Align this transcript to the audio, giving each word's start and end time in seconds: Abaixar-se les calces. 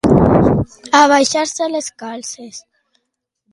Abaixar-se 1.01 1.69
les 1.75 1.93
calces. 2.05 2.65